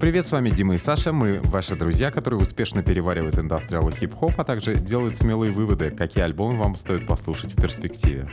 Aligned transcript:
Привет, 0.00 0.26
с 0.26 0.32
вами 0.32 0.48
Дима 0.48 0.76
и 0.76 0.78
Саша. 0.78 1.12
Мы 1.12 1.42
ваши 1.42 1.76
друзья, 1.76 2.10
которые 2.10 2.40
успешно 2.40 2.82
переваривают 2.82 3.38
индастриал 3.38 3.90
и 3.90 3.92
хип-хоп, 3.92 4.32
а 4.38 4.44
также 4.44 4.76
делают 4.76 5.18
смелые 5.18 5.52
выводы, 5.52 5.90
какие 5.90 6.24
альбомы 6.24 6.56
вам 6.56 6.76
стоит 6.76 7.06
послушать 7.06 7.52
в 7.52 7.60
перспективе. 7.60 8.26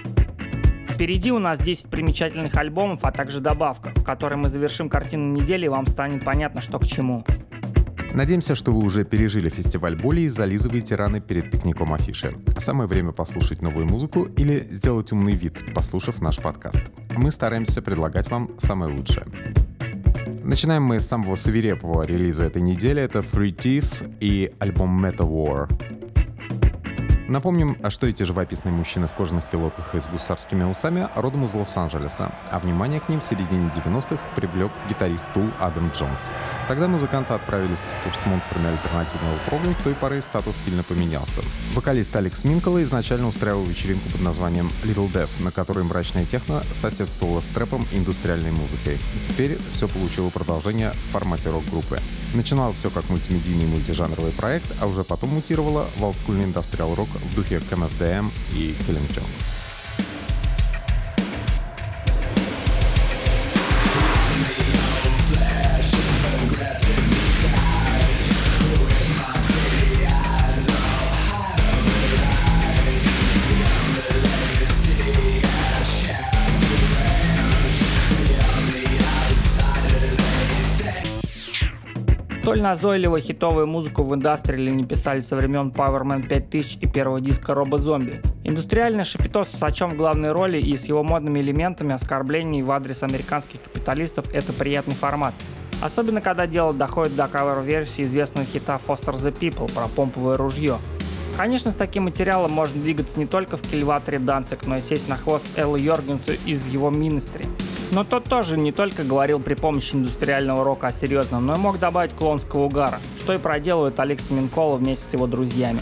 Впереди 0.90 1.30
у 1.30 1.40
нас 1.40 1.60
10 1.60 1.88
примечательных 1.88 2.56
альбомов, 2.56 3.04
а 3.04 3.12
также 3.12 3.42
добавка, 3.42 3.90
в 3.98 4.04
которой 4.06 4.36
мы 4.36 4.48
завершим 4.48 4.88
картину 4.88 5.34
недели 5.34 5.66
и 5.66 5.68
вам 5.68 5.88
станет 5.88 6.24
понятно, 6.24 6.62
что 6.62 6.80
к 6.80 6.88
чему. 6.88 7.26
Надеемся, 8.14 8.56
что 8.56 8.72
вы 8.72 8.86
уже 8.86 9.04
пережили 9.04 9.50
фестиваль 9.50 9.98
боли 9.98 10.22
и 10.22 10.30
зализываете 10.30 10.96
раны 10.96 11.20
перед 11.20 11.52
пикником 11.52 11.94
афиши. 11.94 12.32
Самое 12.60 12.88
время 12.88 13.12
послушать 13.12 13.62
новую 13.62 13.88
музыку 13.88 14.24
или 14.24 14.66
сделать 14.72 15.12
умный 15.12 15.36
вид, 15.36 15.58
послушав 15.76 16.22
наш 16.22 16.38
подкаст. 16.38 16.82
Мы 17.18 17.30
стараемся 17.30 17.82
предлагать 17.82 18.32
вам 18.32 18.58
самое 18.58 18.96
лучшее. 18.96 19.26
Начинаем 20.48 20.84
мы 20.84 21.02
с 21.02 21.06
самого 21.06 21.36
свирепого 21.36 22.04
релиза 22.04 22.46
этой 22.46 22.62
недели. 22.62 23.02
Это 23.02 23.20
Free 23.20 23.54
Thief 23.54 24.10
и 24.22 24.50
альбом 24.60 25.06
Meta 25.06 25.28
War. 25.28 25.70
Напомним, 27.28 27.78
а 27.84 27.90
что 27.90 28.08
эти 28.08 28.24
живописные 28.24 28.74
мужчины 28.74 29.08
в 29.08 29.12
кожаных 29.12 29.50
пилотках 29.50 29.94
и 29.94 30.00
с 30.00 30.08
гусарскими 30.08 30.64
усами 30.64 31.10
родом 31.14 31.44
из 31.44 31.54
Лос-Анджелеса, 31.54 32.32
а 32.50 32.60
внимание 32.60 33.02
к 33.02 33.10
ним 33.10 33.20
в 33.20 33.24
середине 33.26 33.70
90-х 33.76 34.18
привлек 34.38 34.72
гитарист 34.88 35.28
Тул 35.34 35.50
Адам 35.60 35.92
Джонс. 35.94 36.18
Тогда 36.70 36.88
музыканты 36.88 37.34
отправились 37.34 37.80
в 37.80 38.04
тур 38.04 38.16
с 38.16 38.26
монстрами 38.26 38.68
альтернативного 38.68 39.38
прога, 39.46 39.70
и 39.70 39.74
с 39.74 39.78
той 39.78 39.94
поры 39.94 40.22
статус 40.22 40.56
сильно 40.56 40.84
поменялся. 40.84 41.42
Вокалист 41.74 42.16
Алекс 42.16 42.46
Минкола 42.46 42.82
изначально 42.84 43.28
устраивал 43.28 43.64
вечеринку 43.64 44.10
под 44.10 44.22
названием 44.22 44.70
Little 44.84 45.12
Death, 45.12 45.44
на 45.44 45.52
которой 45.52 45.84
мрачная 45.84 46.26
техно 46.26 46.62
соседствовала 46.80 47.42
с 47.42 47.46
трэпом 47.48 47.86
и 47.92 47.98
индустриальной 47.98 48.52
музыкой. 48.52 49.00
Теперь 49.28 49.58
все 49.74 49.90
получило 49.90 50.30
продолжение 50.30 50.92
в 50.92 51.12
формате 51.12 51.50
рок-группы. 51.50 52.00
Начинал 52.34 52.74
все 52.74 52.90
как 52.90 53.10
мультимедийный 53.10 53.66
мультижанровый 53.66 54.32
проект, 54.32 54.70
а 54.82 54.88
уже 54.88 55.04
потом 55.04 55.30
мутировало 55.30 55.90
в 55.98 56.04
олдскульный 56.04 56.46
индустриал 56.46 56.94
рок 56.96 57.10
в 57.10 57.36
духе 57.36 57.58
KMFDM 57.58 58.32
и 58.54 58.76
Killing 58.88 59.08
Столь 82.58 82.64
назойливо 82.64 83.20
хитовую 83.20 83.68
музыку 83.68 84.02
в 84.02 84.16
индастриале 84.16 84.72
не 84.72 84.84
писали 84.84 85.20
со 85.20 85.36
времен 85.36 85.70
Powerman 85.70 86.28
5000 86.28 86.80
и 86.82 86.88
первого 86.88 87.22
диска 87.22 87.54
Робо 87.54 87.78
Зомби. 87.78 88.20
Индустриальный 88.44 89.04
шапито 89.04 89.44
с 89.44 89.50
Сачом 89.50 89.92
в 89.92 89.96
главной 89.96 90.32
роли 90.32 90.58
и 90.58 90.76
с 90.76 90.86
его 90.86 91.04
модными 91.04 91.40
элементами 91.40 91.94
оскорблений 91.94 92.64
в 92.64 92.72
адрес 92.72 93.04
американских 93.04 93.62
капиталистов– 93.62 94.26
это 94.34 94.54
приятный 94.54 94.96
формат. 94.96 95.36
Особенно, 95.84 96.20
когда 96.20 96.48
дело 96.48 96.74
доходит 96.74 97.16
до 97.16 97.28
кавер-версии 97.28 98.02
известного 98.02 98.48
хита 98.48 98.80
Foster 98.88 99.14
the 99.14 99.32
People 99.32 99.72
про 99.72 99.88
помповое 99.88 100.36
ружье. 100.36 100.80
Конечно, 101.38 101.70
с 101.70 101.76
таким 101.76 102.06
материалом 102.06 102.54
можно 102.54 102.82
двигаться 102.82 103.20
не 103.20 103.28
только 103.28 103.58
в 103.58 103.62
кильваторе 103.62 104.18
Данцик, 104.18 104.66
но 104.66 104.78
и 104.78 104.82
сесть 104.82 105.08
на 105.08 105.16
хвост 105.16 105.46
Эллу 105.60 105.76
Йоргенсу 105.76 106.32
из 106.48 106.66
его 106.66 106.90
Министри. 106.90 107.46
Но 107.92 108.04
тот 108.04 108.26
тоже 108.26 108.58
не 108.58 108.72
только 108.72 109.04
говорил 109.04 109.40
при 109.40 109.54
помощи 109.54 109.96
индустриального 109.96 110.64
рока 110.64 110.88
о 110.88 110.92
серьезном, 110.92 111.46
но 111.46 111.56
и 111.56 111.58
мог 111.58 111.80
добавить 111.80 112.12
клонского 112.12 112.66
угара, 112.66 113.00
что 113.20 113.34
и 113.34 113.38
проделывает 113.38 114.00
Алекс 114.00 114.30
Минкола 114.30 114.78
вместе 114.78 115.10
с 115.10 115.14
его 115.14 115.28
друзьями. 115.28 115.80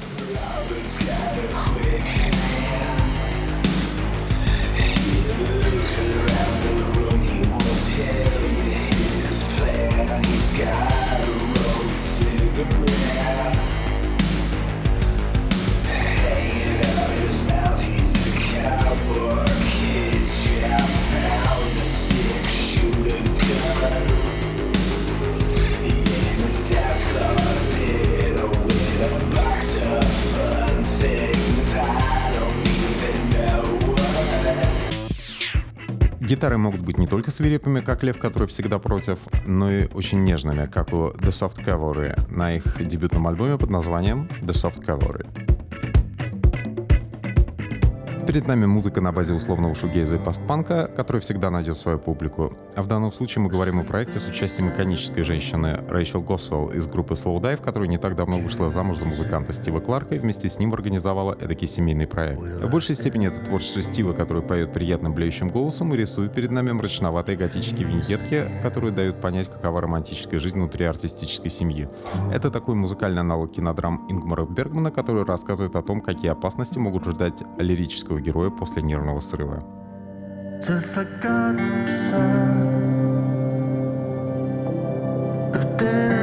Гитары 36.25 36.57
могут 36.57 36.81
быть 36.81 36.97
не 36.97 37.05
только 37.05 37.29
свирепыми, 37.29 37.81
как 37.81 38.01
Лев, 38.01 38.17
который 38.17 38.47
всегда 38.47 38.79
против, 38.79 39.19
но 39.45 39.71
и 39.71 39.87
очень 39.93 40.23
нежными, 40.23 40.65
как 40.65 40.91
у 40.91 41.11
The 41.11 41.29
Soft 41.29 41.63
Cavalry 41.63 42.19
на 42.35 42.55
их 42.55 42.63
дебютном 42.83 43.27
альбоме 43.27 43.59
под 43.59 43.69
названием 43.69 44.27
The 44.41 44.53
Soft 44.53 44.83
Cavalry. 44.83 45.64
Перед 48.27 48.47
нами 48.47 48.65
музыка 48.65 49.01
на 49.01 49.11
базе 49.11 49.33
условного 49.33 49.75
шугейза 49.75 50.15
и 50.15 50.17
постпанка, 50.17 50.89
который 50.95 51.21
всегда 51.21 51.51
найдет 51.51 51.77
свою 51.77 51.99
публику. 51.99 52.51
А 52.75 52.81
в 52.81 52.87
данном 52.87 53.11
случае 53.13 53.43
мы 53.43 53.49
говорим 53.49 53.79
о 53.79 53.83
проекте 53.83 54.19
с 54.19 54.27
участием 54.27 54.69
иконической 54.69 55.23
женщины 55.23 55.79
Рэйчел 55.87 56.21
Госвелл 56.21 56.69
из 56.69 56.87
группы 56.87 57.13
Slow 57.13 57.39
Dive, 57.39 57.61
которая 57.61 57.87
не 57.87 57.99
так 57.99 58.15
давно 58.15 58.39
вышла 58.39 58.71
замуж 58.71 58.97
за 58.97 59.05
музыканта 59.05 59.53
Стива 59.53 59.79
Кларка 59.79 60.15
и 60.15 60.17
вместе 60.19 60.49
с 60.49 60.57
ним 60.57 60.73
организовала 60.73 61.37
эдакий 61.39 61.67
семейный 61.67 62.07
проект. 62.07 62.41
В 62.41 62.69
большей 62.71 62.95
степени 62.95 63.27
это 63.27 63.45
творчество 63.45 63.83
Стива, 63.83 64.13
который 64.13 64.41
поет 64.41 64.73
приятным 64.73 65.13
блеющим 65.13 65.49
голосом 65.49 65.93
и 65.93 65.97
рисует 65.97 66.33
перед 66.33 66.49
нами 66.49 66.71
мрачноватые 66.71 67.37
готические 67.37 67.87
виньетки, 67.87 68.45
которые 68.63 68.91
дают 68.91 69.21
понять, 69.21 69.51
какова 69.51 69.81
романтическая 69.81 70.39
жизнь 70.39 70.57
внутри 70.57 70.85
артистической 70.85 71.51
семьи. 71.51 71.87
Это 72.33 72.49
такой 72.49 72.73
музыкальный 72.73 73.21
аналог 73.21 73.51
кинодрам 73.51 74.07
Ингмара 74.09 74.45
Бергмана, 74.45 74.89
который 74.89 75.23
рассказывает 75.25 75.75
о 75.75 75.83
том, 75.83 76.01
какие 76.01 76.31
опасности 76.31 76.79
могут 76.79 77.05
ждать 77.05 77.35
лирического 77.59 78.14
нашего 78.15 78.21
героя 78.21 78.49
после 78.49 78.81
нервного 78.81 79.19
срыва. 79.21 79.63
The. 85.77 86.14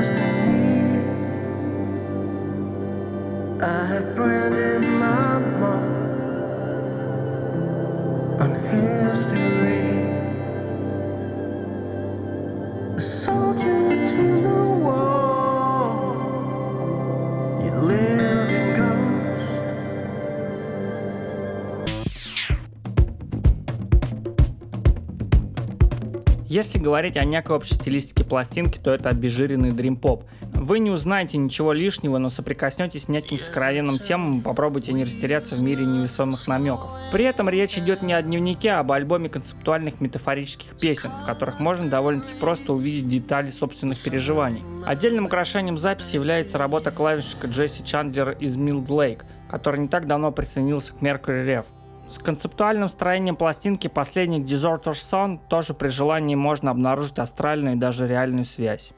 Если 26.52 26.78
говорить 26.78 27.16
о 27.16 27.24
некой 27.24 27.56
общей 27.56 27.72
стилистике 27.72 28.24
пластинки, 28.24 28.78
то 28.78 28.92
это 28.92 29.08
обезжиренный 29.08 29.72
дрим-поп. 29.72 30.24
Вы 30.52 30.80
не 30.80 30.90
узнаете 30.90 31.38
ничего 31.38 31.72
лишнего, 31.72 32.18
но 32.18 32.28
соприкоснетесь 32.28 33.04
с 33.04 33.08
неким 33.08 33.38
сокровенным 33.38 33.98
темам 33.98 34.40
и 34.40 34.42
попробуйте 34.42 34.92
не 34.92 35.04
растеряться 35.04 35.54
в 35.54 35.62
мире 35.62 35.86
невесомых 35.86 36.46
намеков. 36.46 36.90
При 37.10 37.24
этом 37.24 37.48
речь 37.48 37.78
идет 37.78 38.02
не 38.02 38.12
о 38.12 38.20
дневнике, 38.20 38.72
а 38.72 38.80
об 38.80 38.92
альбоме 38.92 39.30
концептуальных 39.30 40.02
метафорических 40.02 40.78
песен, 40.78 41.08
в 41.22 41.25
которых 41.25 41.58
можно 41.58 41.88
довольно-таки 41.88 42.34
просто 42.38 42.75
увидеть 42.75 43.08
детали 43.08 43.50
собственных 43.50 44.02
переживаний. 44.02 44.62
Отдельным 44.84 45.25
украшением 45.25 45.78
записи 45.78 46.16
является 46.16 46.58
работа 46.58 46.90
клавишника 46.90 47.46
Джесси 47.46 47.82
Чандлера 47.82 48.32
из 48.32 48.56
Милд 48.56 48.90
Лейк, 48.90 49.25
который 49.48 49.81
не 49.81 49.88
так 49.88 50.06
давно 50.06 50.31
присоединился 50.32 50.93
к 50.93 50.96
Mercury 50.96 51.46
Rev. 51.46 51.64
С 52.12 52.19
концептуальным 52.19 52.91
строением 52.91 53.37
пластинки 53.37 53.88
последний 53.88 54.38
Deserter's 54.38 55.00
Son 55.00 55.41
тоже 55.49 55.73
при 55.73 55.88
желании 55.88 56.35
можно 56.35 56.70
обнаружить 56.70 57.19
астральную 57.19 57.76
и 57.76 57.79
даже 57.79 58.06
реальную 58.06 58.44
связь. 58.44 58.93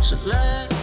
So 0.00 0.16
let 0.24 0.77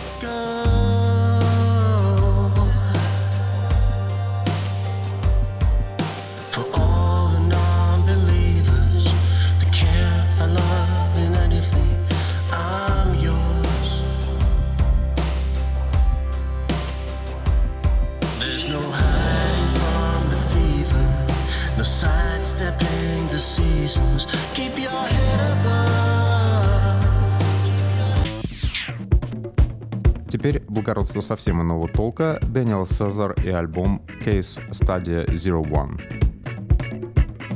Теперь 30.29 30.61
благородство 30.67 31.21
совсем 31.21 31.61
иного 31.61 31.87
толка. 31.87 32.39
Дэниел 32.41 32.85
Сезар 32.85 33.33
и 33.43 33.49
альбом 33.49 34.01
Case 34.23 34.59
Study 34.71 35.25
Zero 35.27 35.63
One. 35.63 36.25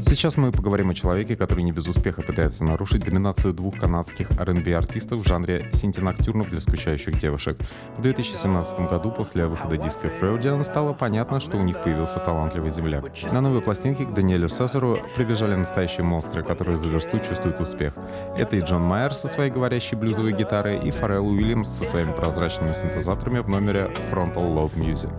Сейчас 0.01 0.37
мы 0.37 0.51
поговорим 0.51 0.89
о 0.89 0.93
человеке, 0.93 1.35
который 1.35 1.63
не 1.63 1.71
без 1.71 1.87
успеха 1.87 2.21
пытается 2.21 2.63
нарушить 2.63 3.03
доминацию 3.03 3.53
двух 3.53 3.77
канадских 3.77 4.31
R&B 4.39 4.73
артистов 4.73 5.23
в 5.23 5.27
жанре 5.27 5.69
синтеноктюрнов 5.73 6.49
для 6.49 6.61
скучающих 6.61 7.19
девушек. 7.19 7.57
В 7.97 8.01
2017 8.01 8.79
году 8.89 9.11
после 9.11 9.45
выхода 9.47 9.77
диска 9.77 10.07
Freudian 10.07 10.63
стало 10.63 10.93
понятно, 10.93 11.39
что 11.39 11.57
у 11.57 11.63
них 11.63 11.81
появился 11.81 12.19
талантливый 12.19 12.71
земляк. 12.71 13.05
На 13.31 13.41
новой 13.41 13.61
пластинке 13.61 14.05
к 14.05 14.13
Даниэлю 14.13 14.49
Сесару 14.49 14.97
прибежали 15.15 15.55
настоящие 15.55 16.03
монстры, 16.03 16.43
которые 16.43 16.77
за 16.77 16.87
версту 16.87 17.19
чувствуют 17.19 17.59
успех. 17.59 17.93
Это 18.37 18.55
и 18.55 18.61
Джон 18.61 18.81
Майер 18.81 19.13
со 19.13 19.27
своей 19.27 19.51
говорящей 19.51 19.97
блюзовой 19.97 20.33
гитарой, 20.33 20.79
и 20.79 20.91
Фаррелл 20.91 21.27
Уильямс 21.27 21.69
со 21.69 21.83
своими 21.83 22.11
прозрачными 22.11 22.73
синтезаторами 22.73 23.39
в 23.39 23.49
номере 23.49 23.91
Frontal 24.11 24.53
Lobe 24.53 24.75
Music. 24.75 25.09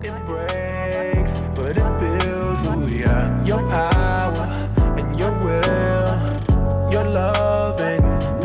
Your 3.43 3.59
power 3.69 4.20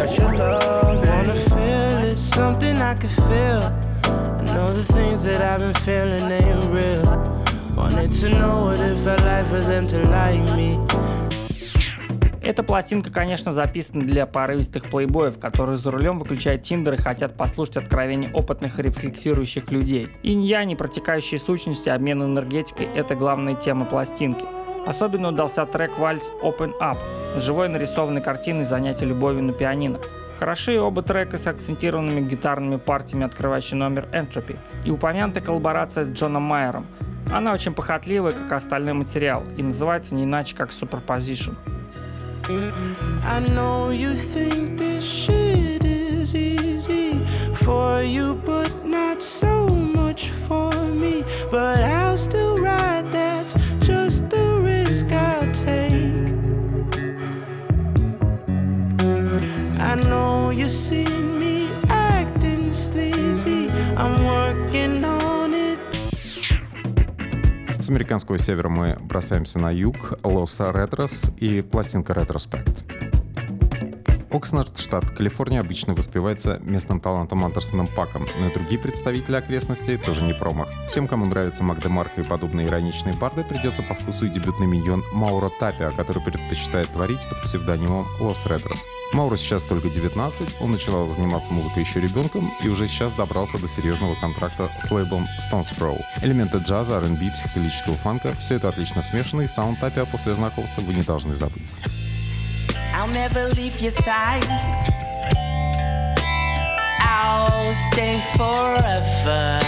loving, 0.07 0.17
that's 0.17 0.19
your 0.19 0.35
loving. 0.35 1.09
Wanna 1.09 1.35
feel 1.35 2.13
it, 2.13 2.19
something 2.19 2.77
I 2.79 2.95
can 2.95 3.11
feel. 3.11 3.63
I 4.05 4.45
know 4.55 4.69
the 4.73 4.85
things 4.93 5.23
that 5.25 5.41
I've 5.43 5.61
been 5.61 5.75
feeling 5.85 6.31
ain't 6.31 6.65
real. 6.67 7.05
Wanted 7.77 8.13
to 8.21 8.31
know 8.39 8.65
what 8.65 8.81
it 8.81 8.97
felt 8.99 9.21
like 9.23 9.47
for 9.47 9.61
them 9.61 9.87
to 9.89 9.99
like 10.11 10.57
me. 10.57 10.79
Эта 12.43 12.63
пластинка, 12.63 13.11
конечно, 13.11 13.51
записана 13.51 14.05
для 14.05 14.25
порывистых 14.25 14.85
плейбоев, 14.85 15.41
которые 15.41 15.79
за 15.79 15.91
рулем 15.91 16.21
выключают 16.21 16.63
Тиндер 16.63 16.95
и 16.95 16.97
хотят 16.97 17.37
послушать 17.37 17.79
откровения 17.79 18.31
опытных 18.33 18.79
рефлексирующих 18.79 19.73
людей. 19.73 20.09
Инья, 20.23 20.63
не 20.63 20.77
протекающие 20.77 21.41
сущности, 21.41 21.89
обмен 21.89 22.23
энергетикой– 22.23 22.89
это 22.95 23.17
главная 23.17 23.57
тема 23.57 23.85
пластинки. 23.85 24.45
Особенно 24.87 25.29
удался 25.29 25.67
трек 25.67 25.99
«Вальс 25.99 26.33
Open 26.43 26.73
Up» 26.81 26.99
живой 27.37 27.69
нарисованной 27.69 28.23
картиной 28.23 28.65
занятия 28.65 29.05
любовью 29.05 29.43
на 29.43 29.53
пианино. 29.53 29.99
Хороши 30.39 30.79
оба 30.79 31.03
трека 31.03 31.39
с 31.39 31.47
акцентированными 31.47 32.21
гитарными 32.21 32.77
партиями, 32.77 33.25
открывающий 33.27 33.77
номер 33.77 34.07
Entropy, 34.13 34.57
и 34.85 34.91
упомянутая 34.91 35.43
коллаборация 35.43 36.05
с 36.05 36.09
Джоном 36.09 36.43
Майером. 36.43 36.87
Она 37.33 37.53
очень 37.53 37.75
похотливая, 37.75 38.33
как 38.33 38.53
остальной 38.53 38.93
материал, 38.93 39.43
и 39.57 39.63
называется 39.63 40.15
не 40.15 40.25
иначе, 40.25 40.55
как 40.55 40.71
Superposition. 40.71 41.57
I 42.49 43.41
know 43.41 43.91
you 43.91 44.13
think 44.13 44.79
this 44.79 45.03
shit 45.03 45.85
is 45.85 46.35
easy 46.35 47.27
for 47.55 48.03
you, 48.03 48.41
but 48.47 48.71
not 48.85 49.21
so 49.21 49.67
much 49.69 50.31
for 50.47 50.73
me. 50.95 51.25
But 51.51 51.83
I'll 51.83 52.17
still 52.17 52.61
ride 52.61 53.11
that 53.11 53.26
you 60.57 60.69
see 60.69 61.05
me 61.05 61.69
acting 61.89 62.73
sleazy. 62.73 63.71
I'm 63.97 64.25
working 64.25 65.05
on 65.05 65.53
it. 65.53 65.79
С 67.79 67.89
американского 67.91 68.39
севера 68.39 68.69
мы 68.71 68.97
бросаемся 68.99 69.59
на 69.59 69.71
юг, 69.71 70.19
Los 70.25 70.59
Retros 70.59 71.31
и 71.37 71.61
пластинка 71.61 72.15
Retrospect. 72.15 72.96
Окснард, 74.37 74.79
штат 74.79 75.11
Калифорния, 75.11 75.61
обычно 75.61 75.95
воспевается 75.95 76.61
местным 76.63 77.01
талантом 77.01 77.43
Андерсоном 77.45 77.87
Паком, 77.87 78.27
но 78.39 78.49
и 78.49 78.53
другие 78.53 78.79
представители 78.79 79.37
окрестностей 79.37 79.97
тоже 79.97 80.23
не 80.23 80.35
промах. 80.35 80.69
Всем, 80.89 81.09
кому 81.09 81.25
нравится 81.25 81.65
Mac 81.65 81.81
DeMarco 81.81 82.21
и 82.21 82.25
подобные 82.25 82.67
ироничные 82.67 83.15
барды, 83.15 83.45
придется 83.45 83.83
по 83.83 83.95
вкусу 83.95 84.27
и 84.27 84.29
дебютный 84.29 84.67
миньон 84.67 85.03
Мауро 85.13 85.49
Тапиа, 85.49 85.93
который 85.93 86.23
предпочитает 86.23 86.91
творить 86.91 87.27
под 87.31 87.43
псевдонимом 87.43 88.07
Los 88.21 88.45
Retros. 88.45 88.85
Мауро 89.15 89.37
сейчас 89.37 89.63
только 89.63 89.89
19, 89.89 90.57
он 90.61 90.73
начал 90.73 91.09
заниматься 91.09 91.53
музыкой 91.53 91.85
еще 91.85 92.01
ребенком 92.01 92.53
и 92.63 92.69
уже 92.69 92.89
сейчас 92.89 93.15
добрался 93.15 93.59
до 93.59 93.69
серьезного 93.69 94.17
контракта 94.17 94.71
с 94.85 94.91
лейблом 94.91 95.27
Stones 95.41 95.75
Throw. 95.79 95.99
Элементы 96.23 96.59
джаза, 96.59 96.99
R&B, 96.99 97.31
психоделического 97.33 97.95
фанка— 97.97 98.33
все 98.41 98.57
это 98.57 98.69
отлично 98.69 99.03
смешано, 99.03 99.43
и 99.43 99.47
саунд 99.47 99.81
Тапиа 99.81 100.05
после 100.05 100.35
знакомства 100.35 100.83
вы 100.83 100.93
не 100.93 101.03
должны 101.03 101.37
забыть. 101.37 101.73
I'll 102.99 103.13
never 103.13 103.49
leave 103.49 103.79
your 103.79 103.91
side. 103.91 104.47
I'll 107.01 107.75
stay 107.93 108.23
forever. 108.39 109.61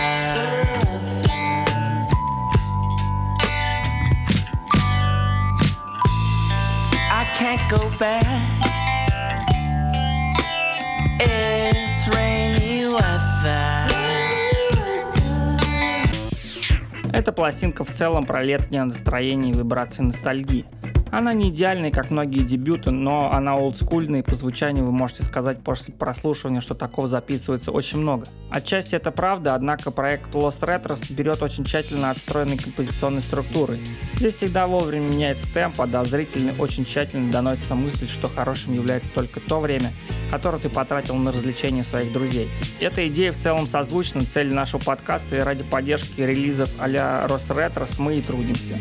I 7.10 7.25
can't 7.34 7.60
go 7.69 7.90
back. 7.98 8.25
It's 11.20 12.08
rainy 12.08 12.86
weather. 12.88 13.92
Эта 17.12 17.32
пластинка 17.32 17.84
в 17.84 17.90
целом 17.90 18.24
про 18.24 18.42
летнее 18.42 18.84
настроение 18.84 19.52
и 19.52 19.56
вибрации 19.58 20.02
ностальгии. 20.02 20.64
Она 21.10 21.32
не 21.32 21.49
идеальная, 21.50 21.90
как 21.90 22.10
многие 22.10 22.43
дебюты, 22.43 22.90
но 22.90 23.32
она 23.32 23.55
олдскульная, 23.55 24.20
и 24.20 24.22
по 24.22 24.34
звучанию 24.34 24.84
вы 24.84 24.93
можете 24.93 25.25
сказать 25.25 25.60
после 25.60 25.94
прослушивания, 25.94 26.60
что 26.60 26.75
такого 26.75 27.08
записывается 27.08 27.72
очень 27.72 27.99
много. 27.99 28.26
Отчасти 28.50 28.94
это 28.94 29.10
правда, 29.10 29.55
однако 29.55 29.90
проект 29.90 30.34
Lost 30.34 30.60
Retros 30.60 31.12
берет 31.12 31.43
очень 31.43 31.64
тщательно 31.64 32.10
отстроенной 32.10 32.58
композиционной 32.58 33.22
структурой. 33.22 33.81
Здесь 34.14 34.37
всегда 34.37 34.66
вовремя 34.66 35.06
меняется 35.06 35.52
темп, 35.52 35.81
а 35.81 35.87
до 35.87 36.05
зрителя 36.05 36.55
очень 36.58 36.84
тщательно 36.84 37.32
доносится 37.32 37.75
мысль, 37.75 38.08
что 38.08 38.28
хорошим 38.28 38.75
является 38.75 39.12
только 39.12 39.40
то 39.40 39.60
время, 39.60 39.93
которое 40.31 40.58
ты 40.58 40.69
потратил 40.69 41.16
на 41.16 41.32
развлечение 41.32 41.84
своих 41.84 42.12
друзей. 42.12 42.49
Эта 42.81 43.08
идея 43.08 43.32
в 43.32 43.37
целом 43.37 43.66
созвучна 43.66 44.25
цели 44.25 44.52
нашего 44.52 44.81
подкаста 44.81 45.37
и 45.37 45.40
ради 45.40 45.64
поддержки 45.64 46.20
релизов 46.20 46.70
а-ля 46.78 47.26
Рос 47.26 47.49
Retros 47.50 47.94
мы 47.99 48.19
и 48.19 48.22
трудимся. 48.22 48.78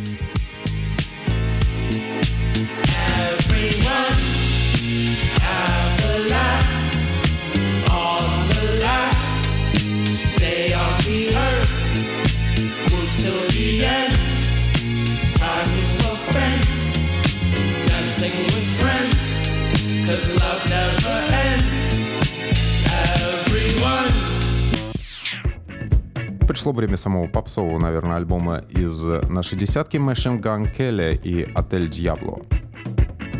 Пришло 26.67 26.79
время 26.81 26.97
самого 26.97 27.27
попсового, 27.27 27.79
наверное, 27.79 28.17
альбома 28.17 28.61
из 28.69 29.01
нашей 29.29 29.57
десятки 29.57 29.95
Machine 29.95 30.41
Gun 30.41 30.67
Kelly 30.77 31.17
и 31.23 31.49
Отель 31.55 31.89
Дьябло. 31.89 32.39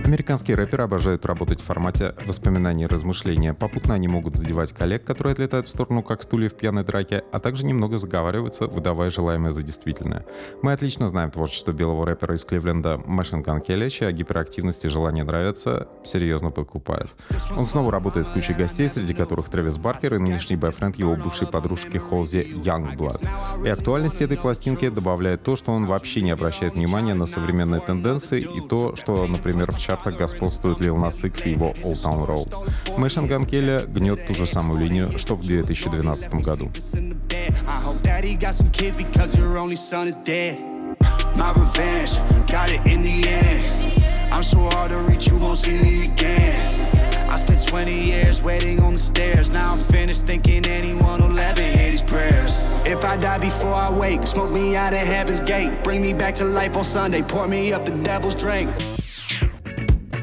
Американские 0.08 0.56
рэперы 0.56 0.86
обожают 0.86 1.26
работать 1.26 1.60
в 1.60 1.66
формате 1.66 2.16
воспоминаний 2.26 2.86
и 2.86 2.88
размышления. 2.88 3.54
Попутно 3.54 3.94
они 3.94 4.08
могут 4.08 4.38
задевать 4.38 4.72
коллег, 4.72 5.04
которые 5.04 5.34
отлетают 5.34 5.68
в 5.68 5.70
сторону, 5.70 6.02
как 6.02 6.24
стулья 6.24 6.48
в 6.48 6.54
пьяной 6.54 6.86
драке, 6.86 7.26
а 7.34 7.40
также 7.40 7.66
немного 7.66 7.98
заговариваться, 7.98 8.68
выдавая 8.68 9.12
желаемое 9.12 9.52
за 9.52 9.64
действительное. 9.64 10.26
Мы 10.62 10.72
отлично 10.72 11.10
знаем 11.10 11.30
творчество 11.30 11.74
белого 11.74 12.06
рэпера 12.06 12.36
из 12.36 12.46
Кливленда 12.46 13.02
Мэшин 13.06 13.44
Келли, 13.44 13.90
чья 13.90 14.14
гиперактивность 14.14 14.86
и 14.86 14.88
желание 14.88 15.26
нравиться 15.26 15.90
серьезно 16.06 16.52
подкупает. 16.52 17.10
Он 17.58 17.68
снова 17.68 17.92
работает 17.92 18.28
с 18.28 18.30
кучей 18.30 18.54
гостей, 18.54 18.88
среди 18.88 19.14
которых 19.14 19.50
Трэвис 19.50 19.78
Баркер 19.78 20.16
и 20.16 20.20
нынешний 20.20 20.56
бойфренд 20.56 20.96
его 20.96 21.18
бывшей 21.18 21.48
подружки 21.48 21.98
Холзи 21.98 22.48
Янгблад. 22.64 23.22
И 23.62 23.68
актуальность 23.68 24.22
этой 24.22 24.38
пластинки 24.38 24.88
добавляет 24.88 25.44
то, 25.44 25.58
что 25.58 25.74
он 25.74 25.86
вообще 25.86 26.22
не 26.22 26.32
обращает 26.32 26.76
внимания 26.76 27.14
на 27.14 27.26
современные 27.26 27.82
тенденции 27.82 28.40
и 28.40 28.66
то, 28.66 28.96
что, 28.96 29.28
например, 29.28 29.70
в 29.74 29.78
чартах 29.98 30.18
господствует 30.18 30.80
Lil 30.80 30.96
Nas 30.96 31.26
X 31.26 31.46
и 31.46 31.52
его 31.52 31.74
Old 31.84 31.94
Town 31.94 32.26
Road. 32.26 32.98
Мэшин 32.98 33.28
Ган 33.28 33.46
Келли 33.46 33.86
гнет 33.88 34.26
ту 34.28 34.34
же 34.34 34.48
самую 34.48 34.80
линию, 34.80 35.18
что 35.18 35.36
в 35.36 35.46
2012 35.46 36.34
году. 36.44 36.72
My 41.36 41.54
revenge, 41.54 42.20
got 42.48 42.72
it 42.72 42.84
in 42.88 43.04
the 43.04 43.28
end. 43.28 44.32
I'm 44.32 44.42
so 44.42 44.58
hard 44.72 44.90
to 44.90 44.98
reach, 44.98 45.28
you 45.28 45.38
won't 45.38 45.58
see 45.58 45.78
me 45.84 46.06
again. 46.06 46.58
I 47.30 47.36
spent 47.36 47.68
20 47.68 47.92
years 47.94 48.42
waiting 48.42 48.80
on 48.80 48.94
the 48.94 49.00
stairs. 49.00 49.52
Now 49.52 49.74
I'm 49.74 49.78
finished 49.78 50.26
thinking 50.26 50.66
anyone 50.66 51.22
will 51.22 51.38
ever 51.38 51.62
hear 51.62 51.92
these 51.92 52.02
prayers. 52.02 52.60
If 52.86 53.06
I 53.06 53.18
die 53.18 53.38
before 53.38 53.76
I 53.76 53.92
wake, 53.92 54.26
smoke 54.26 54.52
me 54.52 54.76
out 54.76 54.94
of 54.94 55.06
heaven's 55.06 55.42
gate. 55.42 55.84
Bring 55.84 56.02
me 56.02 56.14
back 56.14 56.34
to 56.36 56.46
life 56.46 56.76
on 56.76 56.84
Sunday, 56.84 57.22
pour 57.22 57.48
me 57.48 57.72
up 57.72 57.86
the 57.86 57.92
devil's 58.04 58.34
drink. 58.34 58.72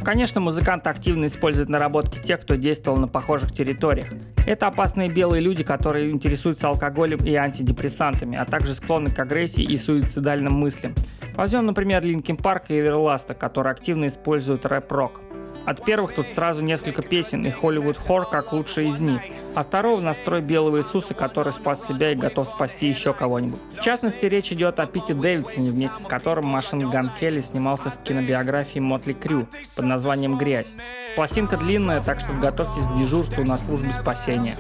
Конечно, 0.05 0.39
музыканты 0.39 0.91
активно 0.91 1.27
используют 1.27 1.71
наработки 1.71 2.19
тех, 2.19 2.41
кто 2.41 2.57
действовал 2.57 2.99
на 2.99 3.09
похожих 3.09 3.53
территориях. 3.53 4.09
Это 4.47 4.67
опасные 4.67 5.09
белые 5.09 5.41
люди, 5.41 5.65
которые 5.65 6.11
интересуются 6.11 6.69
алкоголем 6.69 7.25
и 7.25 7.35
антидепрессантами, 7.35 8.37
а 8.37 8.45
также 8.45 8.75
склонны 8.75 9.09
к 9.09 9.19
агрессии 9.19 9.65
и 9.65 9.79
суицидальным 9.79 10.53
мыслям. 10.53 10.95
Возьмем, 11.37 11.65
например, 11.65 12.05
Linkin 12.05 12.37
Park 12.37 12.65
и 12.69 12.79
Эверласта, 12.79 13.33
которые 13.33 13.71
активно 13.73 14.07
используют 14.07 14.67
рэп-рок. 14.67 15.21
От 15.67 15.85
первых 15.85 16.15
тут 16.15 16.27
сразу 16.27 16.63
несколько 16.63 17.03
песен 17.03 17.43
и 17.43 17.51
Hollywood 17.51 17.99
Whore 17.99 18.29
как 18.29 18.53
лучшие 18.53 18.89
из 18.91 19.01
них. 19.01 19.21
А 19.55 19.63
второго 19.63 20.01
настрой 20.01 20.43
Белого 20.43 20.79
Иисуса, 20.79 21.15
который 21.15 21.53
спас 21.53 21.87
себя 21.87 22.13
и 22.13 22.15
готов 22.15 22.49
спасти 22.49 22.89
еще 22.89 23.15
кого-нибудь. 23.15 23.61
В 23.73 23.81
частности, 23.81 24.27
речь 24.27 24.53
идет 24.53 24.79
о 24.81 24.87
Пите 24.87 25.15
Дэвидсоне, 25.15 25.71
вместе 25.71 26.03
с 26.03 26.07
которым 26.07 26.47
Машин 26.47 26.91
Ган 26.91 27.11
Келли 27.19 27.41
снимался 27.41 27.91
в 27.91 28.03
кинобиографии 28.03 28.79
Мотли 28.79 29.15
Крю 29.15 29.49
под 29.77 29.85
названием 29.85 30.37
«Грязь». 30.37 30.75
Пластинка 31.17 31.57
длинная, 31.57 32.01
так 32.03 32.21
что 32.21 32.33
готовьтесь 32.33 32.87
к 32.87 32.99
дежурству 32.99 33.45
на 33.45 33.57
службе 33.57 33.93
спасения. 33.93 34.57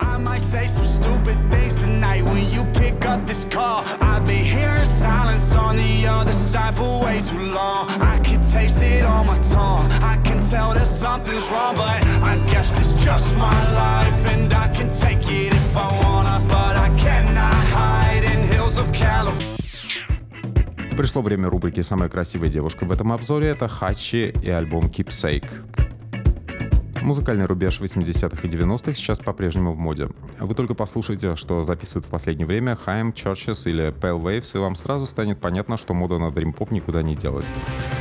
I 0.00 0.16
might 0.18 0.42
say 0.42 0.66
some 0.66 0.86
stupid 0.86 1.38
things 1.50 1.80
tonight 1.80 2.24
when 2.24 2.50
you 2.50 2.64
pick 2.74 3.04
up 3.06 3.26
this 3.26 3.44
call. 3.44 3.84
I've 4.00 4.26
been 4.26 4.44
hearing 4.44 4.84
silence 4.84 5.54
on 5.54 5.76
the 5.76 6.06
other 6.06 6.32
side 6.32 6.74
for 6.76 7.04
way 7.04 7.22
too 7.22 7.38
long. 7.38 7.88
I 8.00 8.18
can 8.18 8.40
taste 8.40 8.82
it 8.82 9.04
on 9.04 9.26
my 9.26 9.38
tongue. 9.38 9.90
I 10.02 10.16
can 10.24 10.40
tell 10.42 10.74
that 10.74 10.86
something's 10.86 11.48
wrong, 11.50 11.76
but 11.76 12.04
I 12.22 12.36
guess 12.50 12.78
it's 12.80 12.94
just 13.04 13.36
my 13.36 13.60
life 13.74 14.26
and 14.32 14.52
I 14.52 14.68
can 14.68 14.90
take 14.90 15.22
it 15.30 15.54
if 15.54 15.76
I 15.76 15.88
wanna, 16.02 16.44
but 16.48 16.76
I 16.76 16.88
cannot 16.96 17.54
hide 17.72 18.24
in 18.24 18.42
hills 18.44 18.76
of 18.78 18.92
California. 18.92 19.46
Пришло 20.96 21.22
время 21.22 21.48
рубрики 21.48 21.80
«Самая 21.82 22.10
красивая 22.10 22.50
девушка» 22.50 22.84
в 22.84 22.90
этом 22.92 23.12
обзоре. 23.12 23.48
Это 23.48 23.68
Хачи 23.68 24.34
и 24.42 24.50
альбом 24.50 24.86
Keepsake. 24.86 25.48
Музыкальный 27.05 27.45
рубеж 27.45 27.79
80-х 27.79 28.47
и 28.47 28.49
90-х 28.49 28.95
сейчас 28.95 29.19
по-прежнему 29.19 29.73
в 29.73 29.77
моде. 29.77 30.09
Вы 30.39 30.55
только 30.55 30.73
послушайте, 30.73 31.35
что 31.35 31.61
записывают 31.61 32.07
в 32.07 32.09
последнее 32.09 32.47
время 32.47 32.75
Хайм, 32.75 33.11
Churches 33.11 33.69
или 33.69 33.89
Pale 33.89 34.19
Waves, 34.19 34.55
и 34.55 34.57
вам 34.57 34.75
сразу 34.75 35.05
станет 35.05 35.39
понятно, 35.39 35.77
что 35.77 35.93
мода 35.93 36.17
на 36.17 36.31
дрим-поп 36.31 36.71
никуда 36.71 37.03
не 37.03 37.15
делась. 37.15 37.45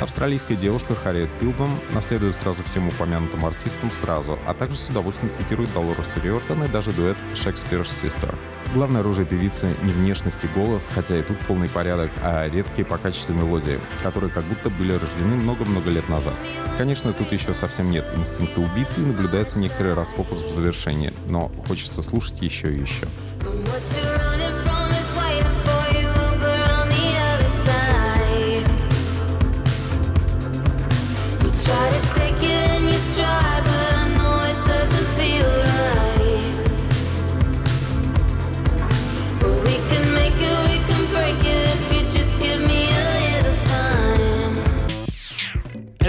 Австралийская 0.01 0.57
девушка 0.57 0.95
Харриет 0.95 1.29
Пилбом 1.39 1.69
наследует 1.93 2.35
сразу 2.35 2.63
всем 2.63 2.89
упомянутым 2.89 3.45
артистам 3.45 3.91
сразу, 4.03 4.39
а 4.47 4.55
также 4.55 4.79
с 4.79 4.89
удовольствием 4.89 5.31
цитирует 5.31 5.71
Долорес 5.75 6.17
Риортон 6.23 6.65
и 6.65 6.69
даже 6.69 6.91
дуэт 6.93 7.19
Shakespeare's 7.35 7.91
Sister. 7.91 8.35
Главное 8.73 9.02
оружие 9.02 9.26
певицы 9.26 9.68
не 9.83 9.92
внешность 9.92 10.42
и 10.44 10.49
голос, 10.49 10.88
хотя 10.92 11.18
и 11.18 11.23
тут 11.23 11.38
полный 11.40 11.68
порядок, 11.68 12.11
а 12.23 12.49
редкие 12.49 12.85
по 12.85 12.99
качеству 12.99 13.35
мелодии, 13.35 13.78
которые 14.02 14.30
как 14.30 14.44
будто 14.44 14.71
были 14.71 14.92
рождены 14.92 15.37
много-много 15.37 15.90
лет 15.90 16.09
назад. 16.09 16.35
Конечно, 16.78 17.12
тут 17.12 17.30
еще 17.30 17.54
совсем 17.54 17.90
нет 17.90 18.04
инстинкта 18.16 18.61
убийцы, 18.61 19.00
и 19.00 19.04
наблюдается 19.04 19.59
некоторый 19.59 19.94
распопус 19.94 20.38
в 20.38 20.54
завершении, 20.54 21.12
но 21.28 21.52
хочется 21.68 22.02
слушать 22.02 22.40
еще 22.42 22.73
и 22.73 22.80
еще. 22.80 23.06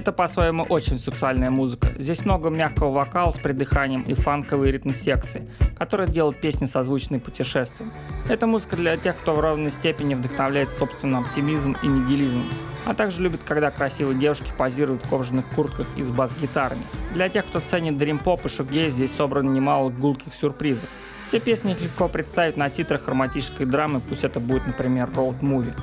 Это 0.06 0.12
по-своему 0.12 0.62
очень 0.62 1.00
сексуальная 1.00 1.50
музыка. 1.50 1.92
Здесь 1.98 2.26
много 2.26 2.52
мягкого 2.52 2.92
вокала 2.92 3.32
с 3.32 3.40
придыханием 3.40 4.04
и 4.04 4.14
фанковые 4.14 4.72
ритм 4.72 4.94
секции, 4.94 5.50
которые 5.80 6.08
делают 6.08 6.40
песни 6.40 6.68
созвучные 6.68 7.20
путешествиям. 7.20 7.92
Это 8.30 8.46
музыка 8.46 8.76
для 8.76 8.98
тех, 8.98 9.18
кто 9.18 9.34
в 9.34 9.40
равной 9.40 9.72
степени 9.72 10.14
вдохновляется 10.14 10.78
собственным 10.78 11.24
оптимизмом 11.24 11.76
и 11.82 11.88
нигилизмом, 11.88 12.48
а 12.86 12.94
также 12.94 13.20
любит, 13.24 13.40
когда 13.48 13.72
красивые 13.72 14.16
девушки 14.20 14.54
позируют 14.56 15.04
в 15.04 15.10
кожаных 15.10 15.44
куртках 15.56 15.88
и 15.96 16.04
с 16.04 16.12
бас-гитарами. 16.12 16.84
Для 17.16 17.28
тех, 17.28 17.44
кто 17.44 17.60
ценит 17.60 17.98
дрим-поп 17.98 18.46
и 18.46 18.50
шугей, 18.50 18.92
здесь 18.92 19.12
собрано 19.12 19.50
немало 19.50 19.90
гулких 19.90 20.36
сюрпризов. 20.36 20.88
Все 21.28 21.40
песни 21.40 21.76
легко 21.82 22.08
представить 22.10 22.58
на 22.58 22.70
титрах 22.70 23.08
романтической 23.08 23.66
драмы, 23.66 24.02
пусть 24.08 24.24
это 24.24 24.40
будет, 24.40 24.68
например, 24.68 25.10
роуд-муви. 25.16 25.74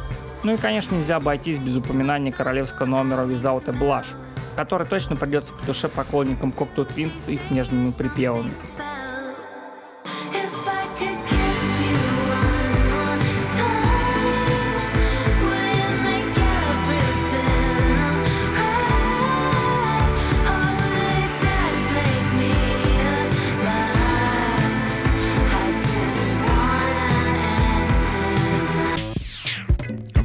Ну 0.45 0.55
и, 0.55 0.57
конечно, 0.57 0.97
нельзя 0.97 1.17
обойтись 1.17 1.59
без 1.59 1.77
упоминания 1.77 2.33
королевского 2.33 2.87
номера 2.87 3.23
Without 3.23 3.69
a 3.69 3.73
Blush, 3.73 4.09
который 4.57 4.87
точно 4.87 5.15
придется 5.15 5.53
по 5.53 5.65
душе 5.65 5.89
поклонникам 5.89 6.51
Cocteau 6.51 6.87
Twins 6.87 7.13
с 7.13 7.29
их 7.29 7.51
нежными 7.51 7.93
припевами. 7.93 8.51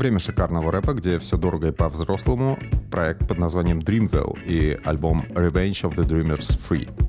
Время 0.08 0.20
шикарного 0.20 0.72
рэпа, 0.72 0.94
где 0.94 1.20
все 1.20 1.36
дорого 1.36 1.68
и 1.68 1.72
по-взрослому. 1.72 2.58
Проект 2.90 3.28
под 3.28 3.40
названием 3.40 3.80
Dreamville 3.80 4.42
и 4.46 4.80
альбом 4.86 5.22
Revenge 5.32 5.82
of 5.82 5.96
the 5.98 6.08
Dreamers 6.08 6.58
Three. 6.58 7.07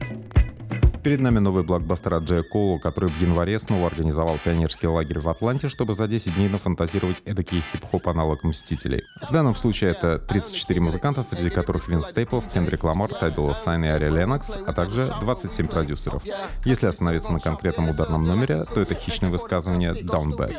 Перед 1.09 1.21
нами 1.21 1.39
новый 1.39 1.63
блокбастер 1.63 2.13
от 2.13 2.25
Джея 2.25 2.43
Коула, 2.43 2.79
который 2.79 3.09
в 3.09 3.19
январе 3.19 3.59
снова 3.59 3.87
организовал 3.87 4.37
пионерский 4.45 4.89
лагерь 4.89 5.21
в 5.21 5.29
Атланте, 5.31 5.71
чтобы 5.71 5.95
за 5.95 6.07
10 6.07 6.35
дней 6.35 6.51
нафантазировать 6.51 7.23
эдакий 7.25 7.63
хип-хоп 7.73 8.09
аналог 8.09 8.45
«Мстителей». 8.45 9.01
В 9.27 9.33
данном 9.33 9.57
случае 9.57 9.93
это 9.93 10.19
34 10.19 10.79
музыканта, 10.83 11.23
среди 11.23 11.49
которых 11.49 11.89
Винс 11.89 12.03
Стейплз, 12.03 12.47
Кендрик 12.53 12.85
Ламар, 12.85 13.09
Ty 13.09 13.22
Dolla 13.22 13.55
Sign 13.55 13.87
и 13.87 13.89
Ари 13.89 14.11
Ленокс, 14.11 14.59
а 14.67 14.75
также 14.75 15.11
27 15.23 15.69
продюсеров. 15.69 16.23
Если 16.67 16.87
остановиться 16.87 17.33
на 17.33 17.41
конкретном 17.41 17.89
ударном 17.89 18.21
номере, 18.27 18.63
то 18.65 18.79
это 18.79 18.95
хищное 18.95 19.31
высказывание 19.31 19.93
«Down 19.93 20.37
Bad». 20.37 20.55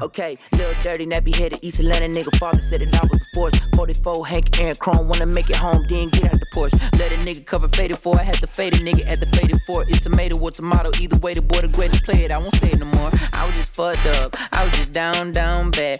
Okay, 0.00 0.38
little 0.52 0.74
dirty, 0.84 1.06
nappy 1.06 1.34
headed 1.34 1.58
East 1.60 1.80
Atlanta 1.80 2.06
nigga. 2.06 2.30
Father 2.38 2.60
said 2.60 2.82
that 2.82 2.94
I 2.94 3.02
was 3.02 3.20
a 3.20 3.34
force. 3.34 3.58
44 3.74 4.26
Hank 4.26 4.60
Aaron 4.60 4.76
Chrome, 4.76 5.08
wanna 5.08 5.26
make 5.26 5.50
it 5.50 5.56
home, 5.56 5.80
then 5.88 6.08
get 6.10 6.26
out 6.26 6.38
the 6.38 6.46
Porsche. 6.54 6.78
Let 7.00 7.10
a 7.10 7.16
nigga 7.26 7.44
cover 7.44 7.66
faded 7.68 7.96
for. 7.96 8.14
I 8.16 8.22
had 8.22 8.36
to 8.36 8.46
fade 8.46 8.74
a 8.74 8.78
nigga 8.78 9.04
at 9.10 9.18
the 9.18 9.23
for. 9.66 9.84
It's 9.88 10.00
tomato 10.00 10.38
or 10.38 10.50
tomato. 10.50 10.90
Either 11.00 11.18
way, 11.18 11.34
the 11.34 11.42
boy 11.42 11.60
the 11.60 11.68
greatest 11.68 12.04
play 12.04 12.24
it. 12.24 12.30
I 12.30 12.38
won't 12.38 12.54
say 12.56 12.70
it 12.70 12.78
no 12.78 12.86
more. 12.86 13.10
I 13.32 13.46
was 13.46 13.56
just 13.56 13.74
fucked 13.74 14.06
up. 14.06 14.36
I 14.52 14.64
was 14.64 14.72
just 14.74 14.92
down, 14.92 15.32
down 15.32 15.70
bad. 15.70 15.98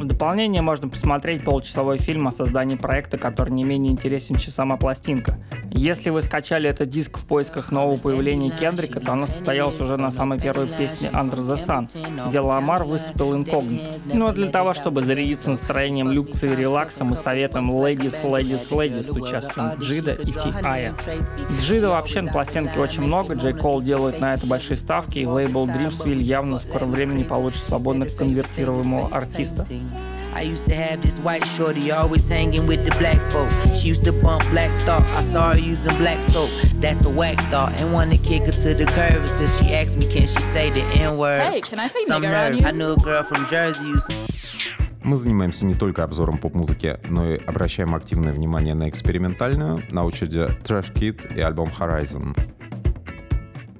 В 0.00 0.06
дополнение 0.06 0.62
можно 0.62 0.88
посмотреть 0.88 1.44
получасовой 1.44 1.98
фильм 1.98 2.26
о 2.26 2.32
создании 2.32 2.74
проекта, 2.74 3.18
который 3.18 3.50
не 3.50 3.64
менее 3.64 3.92
интересен, 3.92 4.36
чем 4.36 4.50
сама 4.50 4.78
пластинка. 4.78 5.38
Если 5.70 6.08
вы 6.08 6.22
скачали 6.22 6.70
этот 6.70 6.88
диск 6.88 7.18
в 7.18 7.26
поисках 7.26 7.70
нового 7.70 7.98
появления 7.98 8.50
Кендрика, 8.50 8.98
то 8.98 9.12
оно 9.12 9.26
состоялось 9.26 9.78
уже 9.78 9.98
на 9.98 10.10
самой 10.10 10.40
первой 10.40 10.68
песне 10.68 11.10
Under 11.12 11.40
the 11.40 11.54
Sun, 11.54 11.90
где 12.30 12.40
Ламар 12.40 12.84
выступил 12.84 13.36
инкогнито. 13.36 13.84
Ну 14.14 14.28
а 14.28 14.32
для 14.32 14.48
того, 14.48 14.72
чтобы 14.72 15.04
зарядиться 15.04 15.50
настроением 15.50 16.10
люкса 16.10 16.46
и 16.46 16.54
релакса, 16.54 17.04
мы 17.04 17.14
советуем 17.14 17.70
Ladies, 17.70 18.22
Ladies, 18.24 18.70
Ladies 18.70 19.12
с 19.12 19.14
участием 19.14 19.78
Джида 19.80 20.14
и 20.14 20.32
Ти 20.32 20.52
Ая. 20.64 20.94
Джида 21.60 21.90
вообще 21.90 22.22
на 22.22 22.32
пластинке 22.32 22.80
очень 22.80 23.02
много, 23.02 23.34
Джей 23.34 23.52
Кол 23.52 23.82
делает 23.82 24.18
на 24.18 24.32
это 24.32 24.46
большие 24.46 24.78
ставки, 24.78 25.18
и 25.18 25.26
лейбл 25.26 25.68
Dreamsville 25.68 26.22
явно 26.22 26.58
в 26.58 26.62
скором 26.62 26.90
времени 26.90 27.22
получит 27.22 27.62
свободно 27.62 28.06
конвертируемого 28.06 29.08
артиста. 29.14 29.66
I 30.35 30.41
used 30.41 30.65
to 30.67 30.75
have 30.75 31.01
this 31.01 31.17
white 31.19 31.45
shorty 31.45 31.91
always 31.91 32.27
hanging 32.27 32.67
with 32.67 32.83
the 32.83 32.91
black 32.99 33.21
folk. 33.31 33.49
She 33.73 33.87
used 33.87 34.03
to 34.03 34.11
bump 34.11 34.43
black 34.49 34.69
thought. 34.81 35.03
I 35.17 35.21
saw 35.21 35.53
her 35.53 35.59
using 35.59 35.95
black 35.95 36.21
soap. 36.21 36.49
That's 36.81 37.05
a 37.05 37.09
whack 37.09 37.39
thought. 37.49 37.79
And 37.79 37.93
wanna 37.93 38.17
kick 38.17 38.43
her 38.43 38.51
to 38.51 38.73
the 38.73 38.85
curb 38.85 39.21
until 39.21 39.47
she 39.47 39.73
asked 39.73 39.97
me, 39.97 40.07
can 40.07 40.27
she 40.27 40.39
say 40.39 40.71
the 40.71 40.81
N 40.99 41.17
word? 41.17 41.41
Hey, 41.41 41.61
can 41.61 41.79
I 41.79 41.87
say 41.87 42.03
Some 42.05 42.21
nigger 42.21 42.31
nerve. 42.31 42.53
on 42.53 42.57
you? 42.59 42.67
I 42.67 42.71
knew 42.71 42.91
a 42.91 42.97
girl 42.97 43.23
from 43.23 43.45
Jersey 43.45 43.87
used 43.87 44.11
мы 45.05 45.17
занимаемся 45.17 45.65
не 45.65 45.75
только 45.75 46.03
обзором 46.03 46.39
поп-музыки, 46.39 46.97
но 47.07 47.33
и 47.33 47.37
обращаем 47.37 47.93
активное 47.93 48.33
внимание 48.33 48.73
на 48.73 48.89
экспериментальную, 48.89 49.83
на 49.91 50.03
очереди 50.03 50.49
Trash 50.63 50.91
Kid 50.93 51.37
и 51.37 51.41
альбом 51.41 51.69
Horizon. 51.79 52.35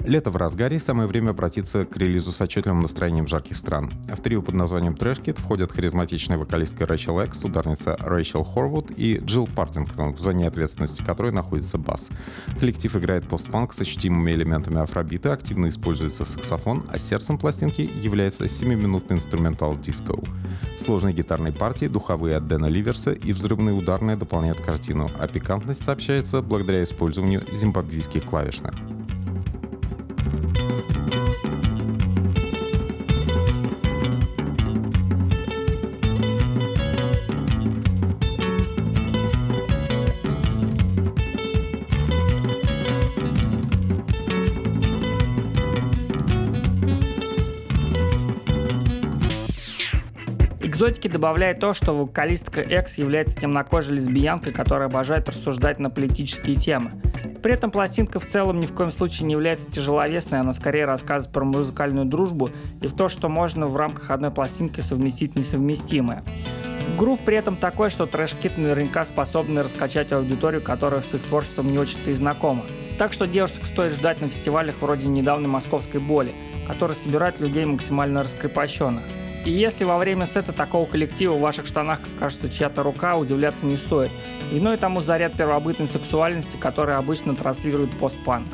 Лето 0.04 0.30
в 0.30 0.36
разгаре, 0.36 0.78
самое 0.78 1.06
время 1.06 1.30
обратиться 1.30 1.84
к 1.84 1.94
релизу 1.96 2.32
с 2.32 2.40
отчетливым 2.40 2.80
настроением 2.80 3.26
жарких 3.26 3.56
стран. 3.56 3.92
В 4.08 4.20
трио 4.20 4.40
под 4.40 4.54
названием 4.54 4.96
Трэшкит 4.96 5.38
входят 5.38 5.72
харизматичная 5.72 6.38
вокалистка 6.38 6.86
Рэйчел 6.86 7.20
Экс, 7.20 7.44
ударница 7.44 7.96
Рэйчел 8.00 8.42
Хорвуд 8.42 8.90
и 8.96 9.20
Джилл 9.22 9.46
Партингтон, 9.46 10.14
в 10.14 10.20
зоне 10.20 10.48
ответственности 10.48 11.02
которой 11.02 11.32
находится 11.32 11.76
бас. 11.76 12.08
Коллектив 12.58 12.96
играет 12.96 13.28
постпанк 13.28 13.74
с 13.74 13.80
ощутимыми 13.82 14.32
элементами 14.32 14.80
афробита, 14.80 15.34
активно 15.34 15.68
используется 15.68 16.24
саксофон, 16.24 16.86
а 16.90 16.98
сердцем 16.98 17.36
пластинки 17.36 17.82
является 17.82 18.46
7-минутный 18.46 19.16
инструментал 19.16 19.76
диско. 19.76 20.14
Сложные 20.82 21.14
гитарные 21.14 21.52
партии, 21.52 21.86
духовые 21.86 22.36
от 22.36 22.48
Дэна 22.48 22.66
Ливерса 22.66 23.12
и 23.12 23.32
взрывные 23.32 23.74
ударные 23.74 24.16
дополняют 24.16 24.60
картину, 24.60 25.10
а 25.18 25.28
пикантность 25.28 25.84
сообщается 25.84 26.40
благодаря 26.40 26.82
использованию 26.82 27.44
зимбабвийских 27.52 28.24
клавишных. 28.24 28.74
Экзотики 50.90 51.06
добавляет 51.06 51.60
то, 51.60 51.72
что 51.72 51.92
вокалистка 51.92 52.62
Экс 52.62 52.98
является 52.98 53.38
темнокожей 53.38 53.94
лесбиянкой, 53.94 54.52
которая 54.52 54.88
обожает 54.88 55.28
рассуждать 55.28 55.78
на 55.78 55.88
политические 55.88 56.56
темы. 56.56 56.90
При 57.44 57.52
этом 57.52 57.70
пластинка 57.70 58.18
в 58.18 58.26
целом 58.26 58.58
ни 58.58 58.66
в 58.66 58.74
коем 58.74 58.90
случае 58.90 59.28
не 59.28 59.34
является 59.34 59.70
тяжеловесной, 59.70 60.40
она 60.40 60.52
скорее 60.52 60.86
рассказывает 60.86 61.32
про 61.32 61.44
музыкальную 61.44 62.06
дружбу 62.06 62.50
и 62.82 62.88
в 62.88 62.96
то, 62.96 63.08
что 63.08 63.28
можно 63.28 63.68
в 63.68 63.76
рамках 63.76 64.10
одной 64.10 64.32
пластинки 64.32 64.80
совместить 64.80 65.36
несовместимое. 65.36 66.24
Грув 66.98 67.20
при 67.20 67.36
этом 67.36 67.54
такой, 67.54 67.90
что 67.90 68.06
трэш-кит 68.06 68.58
наверняка 68.58 69.04
способны 69.04 69.62
раскачать 69.62 70.10
аудиторию, 70.10 70.60
которая 70.60 71.02
с 71.02 71.14
их 71.14 71.22
творчеством 71.22 71.70
не 71.70 71.78
очень-то 71.78 72.10
и 72.10 72.14
знакома. 72.14 72.64
Так 72.98 73.12
что 73.12 73.28
девушек 73.28 73.64
стоит 73.64 73.92
ждать 73.92 74.20
на 74.20 74.26
фестивалях 74.26 74.74
вроде 74.80 75.06
недавней 75.06 75.46
московской 75.46 76.00
боли, 76.00 76.32
которые 76.66 76.96
собирают 76.96 77.38
людей 77.38 77.64
максимально 77.64 78.24
раскрепощенных. 78.24 79.04
И 79.44 79.50
если 79.50 79.84
во 79.84 79.96
время 79.96 80.26
сета 80.26 80.52
такого 80.52 80.86
коллектива 80.86 81.34
в 81.34 81.40
ваших 81.40 81.66
штанах 81.66 82.00
кажется 82.18 82.48
чья-то 82.50 82.82
рука, 82.82 83.16
удивляться 83.16 83.64
не 83.64 83.76
стоит. 83.76 84.10
Виной 84.52 84.76
тому 84.76 85.00
заряд 85.00 85.32
первобытной 85.32 85.88
сексуальности, 85.88 86.56
который 86.58 86.96
обычно 86.96 87.34
транслирует 87.34 87.96
постпанк. 87.98 88.48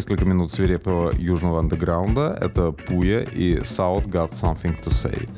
Несколько 0.00 0.24
минут 0.24 0.50
свирепого 0.50 1.14
южного 1.14 1.58
андеграунда. 1.58 2.34
Это 2.40 2.72
Пуя 2.72 3.20
и 3.20 3.56
South 3.58 4.06
Got 4.06 4.30
Something 4.30 4.82
to 4.82 4.88
Say. 4.88 5.28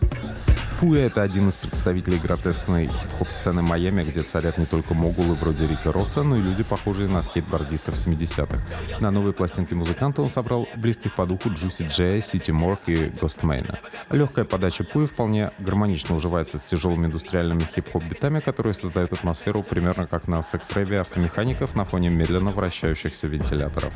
Пуя— 0.82 1.02
это 1.06 1.22
один 1.22 1.48
из 1.48 1.54
представителей 1.54 2.18
гротескной 2.18 2.88
хип-хоп-сцены 2.88 3.62
Майами, 3.62 4.02
где 4.02 4.22
царят 4.22 4.58
не 4.58 4.66
только 4.66 4.94
могулы 4.94 5.34
вроде 5.36 5.68
Рики 5.68 5.86
Росса, 5.86 6.24
но 6.24 6.34
и 6.34 6.42
люди, 6.42 6.64
похожие 6.64 7.08
на 7.08 7.22
скейтбордистов 7.22 7.94
70-х. 7.94 8.58
На 8.98 9.12
новой 9.12 9.32
пластинке 9.32 9.76
музыканта 9.76 10.22
он 10.22 10.30
собрал 10.32 10.66
близких 10.74 11.14
по 11.14 11.24
духу 11.24 11.50
Джуси 11.50 11.86
Джея, 11.86 12.20
Сити 12.20 12.50
Морк 12.50 12.80
и 12.88 13.12
Гостмейна. 13.20 13.78
Легкая 14.10 14.44
подача 14.44 14.82
Пуя 14.82 15.06
вполне 15.06 15.50
гармонично 15.60 16.16
уживается 16.16 16.58
с 16.58 16.62
тяжелыми 16.62 17.06
индустриальными 17.06 17.62
хип-хоп 17.62 18.02
битами, 18.02 18.40
которые 18.40 18.74
создают 18.74 19.12
атмосферу 19.12 19.62
примерно 19.62 20.08
как 20.08 20.26
на 20.26 20.42
секс-рэве 20.42 21.02
автомехаников 21.02 21.76
на 21.76 21.84
фоне 21.84 22.10
медленно 22.10 22.50
вращающихся 22.50 23.28
вентиляторов. 23.28 23.94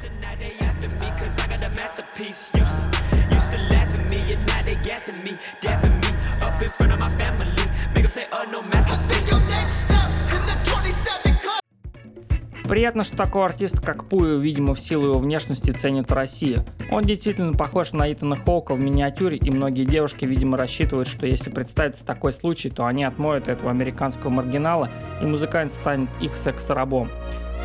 Приятно, 12.69 13.05
что 13.05 13.17
такой 13.17 13.45
артист, 13.45 13.81
как 13.81 14.09
Пую, 14.09 14.41
видимо, 14.41 14.75
в 14.75 14.81
силу 14.81 15.11
его 15.11 15.19
внешности 15.19 15.71
ценит 15.71 16.11
Россия. 16.11 16.67
Он 16.91 17.05
действительно 17.05 17.53
похож 17.53 17.93
на 17.93 18.13
Итана 18.13 18.37
Хоука 18.37 18.75
в 18.75 18.81
миниатюре, 18.81 19.37
и 19.37 19.51
многие 19.51 19.85
девушки, 19.85 20.25
видимо, 20.25 20.59
рассчитывают, 20.59 21.09
что 21.09 21.27
если 21.27 21.51
представится 21.51 22.05
такой 22.05 22.33
случай, 22.33 22.69
то 22.69 22.85
они 22.85 23.05
отмоют 23.05 23.47
этого 23.49 23.71
американского 23.71 24.31
маргинала, 24.31 24.91
и 25.23 25.27
музыкант 25.27 25.73
станет 25.73 26.11
их 26.21 26.37
секс-рабом. 26.37 27.09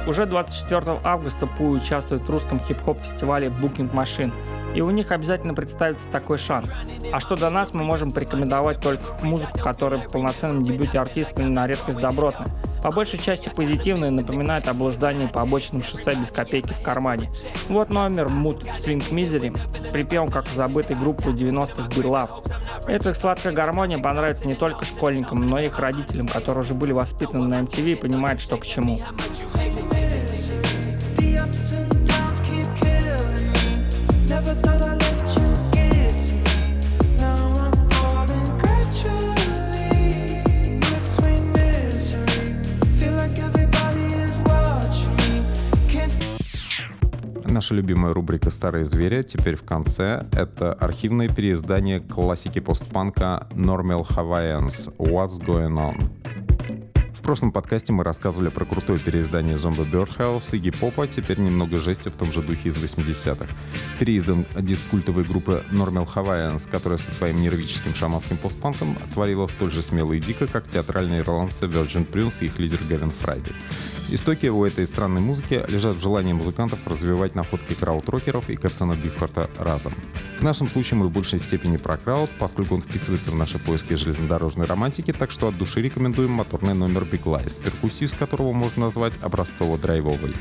Уже 0.08 0.26
24 0.26 1.00
августа 1.04 1.48
Пую 1.48 1.82
участвует 1.82 2.24
в 2.24 2.30
русском 2.30 2.60
хип-хоп 2.60 3.00
фестивале 3.02 3.48
Booking 3.48 3.92
Machine– 3.92 4.34
и 4.76 4.82
у 4.82 4.90
них 4.90 5.12
обязательно 5.12 5.54
представится 5.54 6.10
такой 6.10 6.38
шанс. 6.38 6.74
А 7.12 7.20
что 7.20 7.36
до 7.36 7.50
нас, 7.50 7.74
мы 7.74 7.84
можем 7.84 8.12
порекомендовать 8.12 8.80
только 8.80 9.04
музыку, 9.22 9.60
которая 9.60 10.08
в 10.08 10.12
полноценном 10.12 10.64
дебюте 10.64 11.00
артиста 11.00 11.44
на 11.44 11.68
редкость 11.68 12.00
добротная. 12.00 12.48
По 12.82 12.92
большей 12.92 13.20
части 13.20 13.52
позитивная, 13.56 14.10
напоминает 14.10 14.68
о 14.68 14.74
блуждании 14.74 15.28
по 15.28 15.42
обочинам 15.42 15.84
шоссе 15.84 16.16
без 16.16 16.32
копейки 16.32 16.74
в 16.74 16.82
кармане. 16.82 17.30
Вот 17.70 17.90
номер 17.90 18.28
Mood 18.28 18.66
Swing 18.80 19.08
Misery 19.12 19.56
с 19.80 19.92
припевом 19.92 20.30
как 20.30 20.48
забытой 20.48 20.96
группы 20.96 21.30
90-х 21.30 21.90
Be 21.90 22.04
Loved. 22.04 22.52
Эта 22.88 23.14
сладкая 23.14 23.54
гармония 23.54 24.00
понравится 24.00 24.48
не 24.48 24.56
только 24.56 24.86
школьникам, 24.86 25.48
но 25.48 25.60
и 25.60 25.68
их 25.68 25.78
родителям, 25.78 26.28
которые 26.28 26.64
уже 26.64 26.74
были 26.74 26.92
воспитаны 26.92 27.46
на 27.46 27.62
MTV 27.62 27.92
и 27.92 27.96
понимают, 27.96 28.42
что 28.42 28.58
к 28.58 28.66
чему. 28.66 29.00
Наша 47.62 47.76
любимая 47.76 48.12
рубрика 48.12 48.50
«Старые 48.50 48.86
звери» 48.86 49.22
теперь 49.22 49.56
в 49.56 49.62
конце. 49.62 50.26
Это 50.32 50.74
архивное 50.74 51.30
переиздание 51.30 52.00
классики 52.00 52.58
постпанка 52.58 53.48
Normal 53.52 54.04
Hawaiians 54.10 54.92
«What's 54.98 55.40
Going 55.40 55.78
On». 55.78 56.81
В 57.22 57.24
прошлом 57.24 57.52
подкасте 57.52 57.94
мы 57.94 58.04
рассказывали 58.04 58.50
про 58.50 58.66
крутое 58.66 58.98
переиздание 58.98 59.56
зомби 59.56 59.82
и 59.82 60.58
гип-попа, 60.58 61.08
теперь 61.08 61.38
немного 61.38 61.78
жести 61.78 62.10
в 62.10 62.14
том 62.14 62.32
же 62.32 62.42
духе 62.42 62.70
из 62.70 62.78
80-х. 62.78 63.46
Переиздан 64.00 64.44
диск 64.60 64.90
культовой 64.90 65.24
группы 65.24 65.64
Normal 65.72 66.10
Hawaiians, 66.12 66.68
которая 66.68 66.98
со 66.98 67.12
своим 67.12 67.40
нервическим 67.40 67.94
шаманским 67.94 68.38
постпанком 68.38 68.98
творила 69.14 69.46
столь 69.46 69.72
же 69.72 69.84
смело 69.84 70.14
и 70.14 70.20
дико, 70.20 70.48
как 70.48 70.68
театральные 70.68 71.22
ирландцы 71.22 71.68
Virgin 71.68 72.10
Prince 72.12 72.40
и 72.42 72.46
их 72.46 72.58
лидер 72.58 72.80
Гавин 72.90 73.12
Фрайди. 73.12 73.52
Истоки 74.10 74.48
у 74.48 74.66
этой 74.66 74.88
странной 74.88 75.22
музыки 75.22 75.64
лежат 75.70 75.96
в 75.96 76.02
желании 76.02 76.34
музыкантов 76.34 76.80
развивать 76.88 77.36
находки 77.36 77.74
крауд-рокеров 77.76 78.50
и 78.50 78.56
Кэптона 78.56 78.96
Бифорта 78.96 79.48
разом. 79.58 79.94
В 80.40 80.44
нашем 80.44 80.68
случае 80.68 80.98
мы 80.98 81.08
в 81.08 81.12
большей 81.12 81.40
степени 81.40 81.78
про 81.78 81.98
крауд, 81.98 82.30
поскольку 82.40 82.74
он 82.76 82.82
вписывается 82.82 83.30
в 83.30 83.36
наши 83.36 83.60
поиски 83.60 83.94
железнодорожной 83.94 84.66
романтики, 84.66 85.14
так 85.14 85.30
что 85.30 85.48
от 85.48 85.58
души 85.58 85.82
рекомендуем 85.82 86.32
моторный 86.32 86.74
номер 86.74 87.06
Lies, 87.20 87.62
перкуссию 87.62 88.10
с 88.10 88.14
которого 88.14 88.54
можно 88.54 88.86
назвать 88.86 89.14
образцово-драйвовой. 89.22 90.36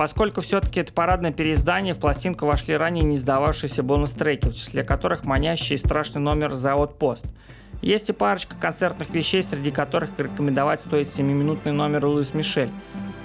Поскольку 0.00 0.40
все-таки 0.40 0.80
это 0.80 0.94
парадное 0.94 1.30
переиздание, 1.30 1.92
в 1.92 1.98
пластинку 1.98 2.46
вошли 2.46 2.74
ранее 2.74 3.04
не 3.04 3.18
сдававшиеся 3.18 3.82
бонус-треки, 3.82 4.48
в 4.48 4.54
числе 4.54 4.82
которых 4.82 5.24
манящий 5.24 5.74
и 5.74 5.76
страшный 5.76 6.22
номер 6.22 6.54
«За 6.54 6.74
отпост». 6.74 7.26
Есть 7.82 8.08
и 8.08 8.14
парочка 8.14 8.56
концертных 8.58 9.10
вещей, 9.10 9.42
среди 9.42 9.70
которых 9.70 10.08
рекомендовать 10.16 10.80
стоит 10.80 11.08
7-минутный 11.08 11.72
номер 11.72 12.06
Луис 12.06 12.32
Мишель. 12.32 12.70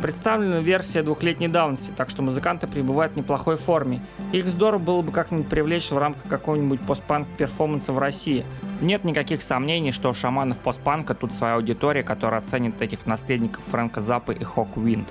Представлена 0.02 0.60
версия 0.60 1.02
двухлетней 1.02 1.48
давности, 1.48 1.94
так 1.96 2.10
что 2.10 2.22
музыканты 2.22 2.68
пребывают 2.68 3.14
в 3.14 3.16
неплохой 3.16 3.56
форме. 3.56 4.02
Их 4.34 4.46
здорово 4.48 4.82
было 4.82 5.02
бы 5.02 5.14
как-нибудь 5.14 5.48
привлечь 5.48 5.92
в 5.92 5.98
рамках 5.98 6.28
какого-нибудь 6.28 6.82
постпанк-перформанса 6.82 7.94
в 7.94 8.00
России. 8.00 8.44
Нет 8.82 9.06
никаких 9.06 9.44
сомнений, 9.44 9.94
что 9.94 10.10
у 10.10 10.14
шаманов 10.14 10.60
постпанка 10.60 11.16
тут 11.16 11.34
своя 11.34 11.56
аудитория, 11.56 12.04
которая 12.04 12.42
оценит 12.42 12.82
этих 12.82 13.06
наследников 13.06 13.64
Фрэнка 13.64 14.02
Заппы 14.02 14.34
и 14.34 14.44
Хок 14.44 14.76
Уинд. 14.76 15.08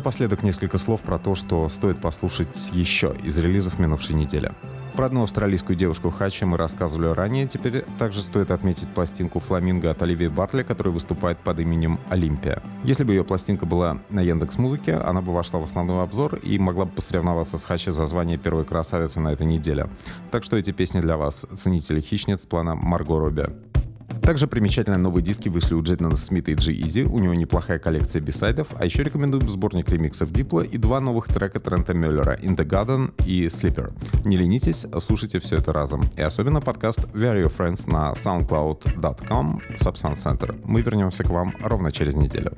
Напоследок 0.00 0.42
несколько 0.42 0.78
слов 0.78 1.02
про 1.02 1.18
то, 1.18 1.34
что 1.34 1.68
стоит 1.68 1.98
послушать 1.98 2.70
еще 2.72 3.14
из 3.22 3.36
релизов 3.36 3.78
минувшей 3.78 4.14
недели. 4.14 4.50
Про 4.96 5.06
одну 5.06 5.24
австралийскую 5.24 5.76
девушку 5.76 6.10
Хачи 6.10 6.44
мы 6.46 6.56
рассказывали 6.56 7.08
ранее. 7.08 7.46
Теперь 7.46 7.84
также 7.98 8.22
стоит 8.22 8.50
отметить 8.50 8.88
пластинку 8.88 9.40
«Фламинго» 9.40 9.90
от 9.90 10.00
Оливии 10.00 10.28
Бартли, 10.28 10.62
которая 10.62 10.94
выступает 10.94 11.36
под 11.38 11.60
именем 11.60 12.00
«Олимпия». 12.08 12.62
Если 12.82 13.04
бы 13.04 13.12
ее 13.12 13.24
пластинка 13.24 13.66
была 13.66 13.98
на 14.08 14.20
Яндекс 14.20 14.56
Музыке, 14.56 14.94
она 14.94 15.20
бы 15.20 15.34
вошла 15.34 15.60
в 15.60 15.64
основной 15.64 16.02
обзор 16.02 16.36
и 16.36 16.58
могла 16.58 16.86
бы 16.86 16.92
посоревноваться 16.92 17.58
с 17.58 17.66
Хачи 17.66 17.90
за 17.90 18.06
звание 18.06 18.38
первой 18.38 18.64
красавицы 18.64 19.20
на 19.20 19.34
этой 19.34 19.44
неделе. 19.44 19.86
Так 20.30 20.44
что 20.44 20.56
эти 20.56 20.70
песни 20.70 21.00
для 21.00 21.18
вас, 21.18 21.44
ценители 21.58 22.00
хищниц 22.00 22.46
плана 22.46 22.74
Марго 22.74 23.18
Робби. 23.18 23.44
Также 24.22 24.46
примечательные 24.46 24.98
новые 24.98 25.22
диски 25.22 25.48
вышли 25.48 25.74
у 25.74 25.82
Джейдена 25.82 26.14
Смита 26.14 26.50
и 26.50 26.54
G 26.54 26.72
Easy. 26.72 27.04
У 27.04 27.18
него 27.18 27.34
неплохая 27.34 27.78
коллекция 27.78 28.20
бисайдов, 28.20 28.68
а 28.78 28.84
еще 28.84 29.02
рекомендуем 29.02 29.48
сборник 29.48 29.88
ремиксов 29.88 30.32
Дипла 30.32 30.60
и 30.60 30.78
два 30.78 31.00
новых 31.00 31.28
трека 31.28 31.58
Трента 31.60 31.94
Мюллера 31.94 32.36
In 32.36 32.56
the 32.56 32.66
Garden 32.66 33.12
и 33.26 33.46
Slipper. 33.46 33.92
Не 34.24 34.36
ленитесь, 34.36 34.86
слушайте 35.00 35.38
все 35.40 35.56
это 35.56 35.72
разом. 35.72 36.02
И 36.16 36.22
особенно 36.22 36.60
подкаст 36.60 37.00
Where 37.14 37.42
Your 37.42 37.52
Friends 37.56 37.90
на 37.90 38.12
soundcloud.com 38.12 39.62
Subsound 39.76 40.16
Center. 40.16 40.60
Мы 40.64 40.82
вернемся 40.82 41.24
к 41.24 41.30
вам 41.30 41.54
ровно 41.62 41.90
через 41.90 42.14
неделю. 42.14 42.52